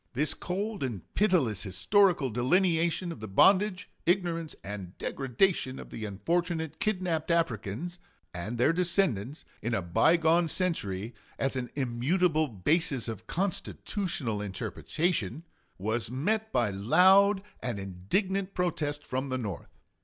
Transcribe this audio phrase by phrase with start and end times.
[0.13, 6.79] This cold and pitiless historical delineation of the bondage, ignorance, and degradation of the unfortunate
[6.79, 7.99] kidnaped Africans
[8.33, 15.43] and their descendants in a by gone century, as an immutable basis of constitutional interpretation,
[15.77, 19.69] was met by loud and indignant protest from the North.